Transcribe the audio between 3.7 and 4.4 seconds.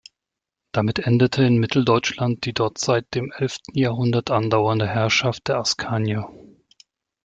Jahrhundert